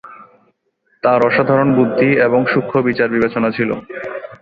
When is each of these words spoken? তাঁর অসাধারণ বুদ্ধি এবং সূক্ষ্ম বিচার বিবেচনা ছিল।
তাঁর 1.03 1.19
অসাধারণ 1.27 1.69
বুদ্ধি 1.75 2.09
এবং 2.27 2.41
সূক্ষ্ম 2.53 2.77
বিচার 2.81 3.07
বিবেচনা 3.09 3.49
ছিল। 3.51 3.69